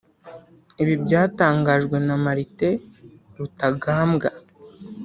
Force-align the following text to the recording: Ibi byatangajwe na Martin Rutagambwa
Ibi 0.81 0.93
byatangajwe 1.03 1.95
na 2.07 2.15
Martin 2.23 2.75
Rutagambwa 3.37 4.29